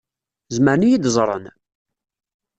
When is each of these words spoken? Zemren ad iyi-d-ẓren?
Zemren 0.55 0.81
ad 0.81 0.83
iyi-d-ẓren? 0.87 1.45